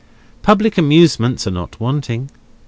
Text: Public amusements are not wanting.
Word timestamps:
Public 0.41 0.79
amusements 0.79 1.45
are 1.45 1.51
not 1.51 1.79
wanting. 1.79 2.31